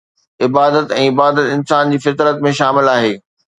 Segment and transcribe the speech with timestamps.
[0.45, 3.17] عبادت ۽ عبادت انسان جي فطرت ۾ شامل آهي